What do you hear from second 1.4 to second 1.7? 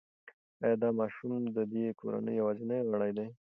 د